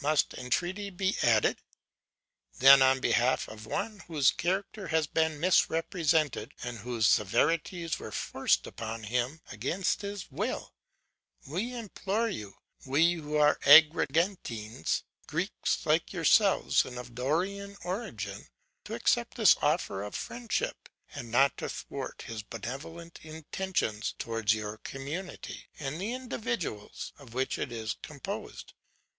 [0.00, 1.58] Must entreaty be added?
[2.60, 8.66] Then on behalf of one whose character has been misrepresented, and whose severities were forced
[8.66, 10.72] upon him against his will,
[11.46, 18.46] we implore you, we who are Agrigentines, Greeks like yourselves and of Dorian origin
[18.84, 24.78] to accept his offer of friendship, and not to thwart his benevolent intentions towards your
[24.78, 28.72] community and the individuals of which it is composed.